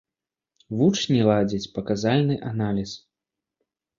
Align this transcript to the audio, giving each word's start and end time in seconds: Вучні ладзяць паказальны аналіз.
Вучні 0.79 1.19
ладзяць 1.29 1.69
паказальны 1.77 2.35
аналіз. 2.53 2.91